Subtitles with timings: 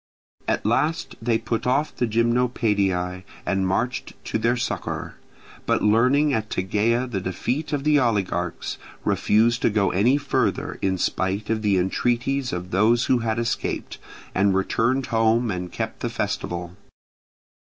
[0.47, 5.13] At last they put off the Gymnopaediae and marched to their succour,
[5.67, 10.97] but learning at Tegea the defeat of the oligarchs, refused to go any further in
[10.97, 13.99] spite of the entreaties of those who had escaped,
[14.33, 16.75] and returned home and kept the festival.